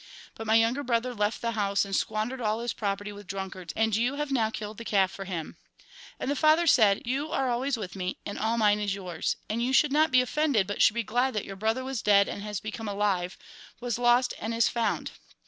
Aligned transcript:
But 0.33 0.47
my 0.47 0.55
younger 0.55 0.81
brother 0.81 1.13
left 1.13 1.43
the 1.43 1.51
house 1.51 1.85
and 1.85 1.95
squandered 1.95 2.41
all 2.41 2.59
his 2.59 2.73
property 2.73 3.11
with 3.11 3.27
drunkards, 3.27 3.71
and 3.75 3.95
you 3.95 4.15
have 4.15 4.31
now 4.31 4.49
killed 4.49 4.79
the 4.79 4.83
calf 4.83 5.11
for 5.11 5.25
him.' 5.25 5.57
And 6.19 6.31
the 6.31 6.35
father 6.35 6.65
said:' 6.65 7.03
You 7.05 7.31
are 7.31 7.51
always 7.51 7.77
with 7.77 7.95
me, 7.95 8.17
and 8.25 8.39
all 8.39 8.57
mine 8.57 8.79
is 8.79 8.95
yours; 8.95 9.35
and 9.47 9.61
you 9.61 9.73
should 9.73 9.91
not 9.91 10.09
be 10.09 10.19
offended, 10.21 10.65
but 10.65 10.81
should 10.81 10.95
be 10.95 11.03
glad 11.03 11.35
that 11.35 11.45
your 11.45 11.55
brother 11.55 11.83
was 11.83 12.01
dead 12.01 12.27
and 12.27 12.41
has 12.41 12.59
become 12.59 12.87
alive, 12.87 13.37
was 13.79 13.99
lost 13.99 14.33
and 14.39 14.55
is 14.55 14.67
found.' 14.67 15.11